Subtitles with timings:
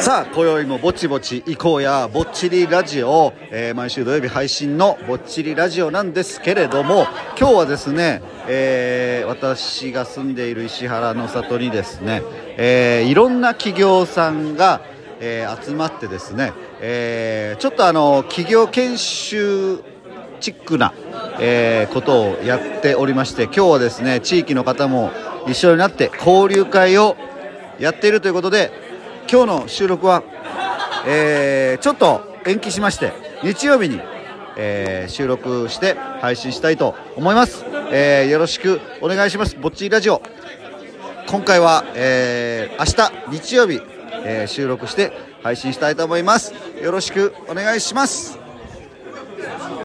[0.00, 7.06] さあ今宵もぼちぼち行こうやぼっちりラジオ、えー毎週土曜日配信のぼっちりラジオなんですけれども
[7.38, 12.22] 今日はですね、えー私が住んでいる石原の里にですね、
[12.56, 14.80] えーいろんな企業さんが、
[15.20, 19.82] え集まってですね、えちょっとあの企業研修
[20.40, 20.92] チックな、
[21.40, 25.10] えことをやっておりまして今日はですね地域の方も
[25.48, 27.16] 一緒になって交流会を
[27.78, 28.85] やっているということで
[29.30, 30.22] 今日の収録は、
[31.06, 34.00] えーちょっと延期しまして日曜日に、
[34.56, 39.56] えー収録して配信したいと思います、えーよろしくお願いします。
[39.56, 40.22] ぼっちラジオ。
[41.28, 43.80] 今回は、えー明日日曜日、
[44.24, 45.12] えー収録して
[45.42, 46.54] 配信したいと思います。
[46.80, 48.45] よろしくお願いします。